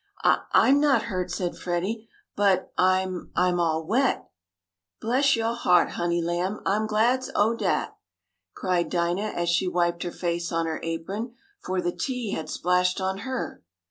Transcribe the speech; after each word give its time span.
"I 0.23 0.41
I'm 0.51 0.79
not 0.79 1.03
hurt," 1.03 1.29
said 1.29 1.55
Freddie, 1.59 2.07
"but 2.35 2.73
I 2.75 3.07
I'm 3.35 3.59
all 3.59 3.85
wet!" 3.85 4.31
"Bress 4.99 5.35
yo' 5.35 5.53
heart, 5.53 5.91
honey 5.91 6.23
lamb! 6.23 6.59
I'se 6.65 6.87
glad 6.87 7.23
ob 7.35 7.59
dat!" 7.59 7.95
cried 8.55 8.89
Dinah, 8.89 9.21
as 9.35 9.47
she 9.47 9.67
wiped 9.67 10.01
her 10.01 10.09
face 10.11 10.51
on 10.51 10.65
her 10.65 10.79
apron, 10.81 11.35
for 11.59 11.81
the 11.81 11.95
tea 11.95 12.31
had 12.31 12.49
splashed 12.49 12.99
on 12.99 13.19
her. 13.19 13.61